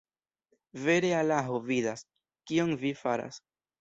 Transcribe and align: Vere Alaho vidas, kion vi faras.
Vere 0.85 1.11
Alaho 1.17 1.59
vidas, 1.67 2.03
kion 2.53 2.75
vi 2.85 2.95
faras. 3.03 3.43